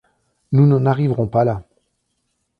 Nous 0.51 0.65
n’en 0.65 0.87
arriverons 0.87 1.27
pas 1.27 1.45
là. 1.45 1.63